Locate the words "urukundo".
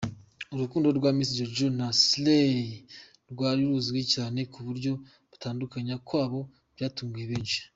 0.53-0.87